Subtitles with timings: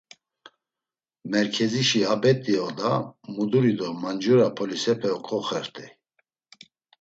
[1.33, 2.91] Merkezişi a bet̆i oda,
[3.33, 5.91] muduri do mancura polisepe oǩoxert̆ey.